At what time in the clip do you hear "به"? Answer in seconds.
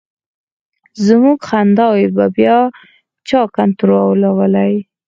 2.15-2.25